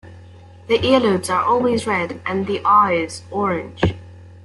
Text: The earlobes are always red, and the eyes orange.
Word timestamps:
The 0.65 0.79
earlobes 0.79 1.29
are 1.31 1.43
always 1.43 1.85
red, 1.85 2.19
and 2.25 2.47
the 2.47 2.59
eyes 2.65 3.21
orange. 3.29 3.83